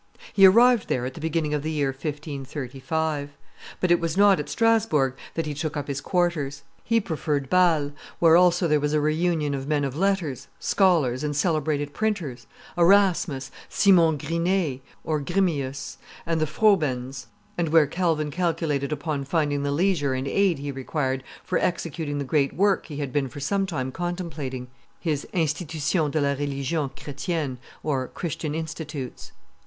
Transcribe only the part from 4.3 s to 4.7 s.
at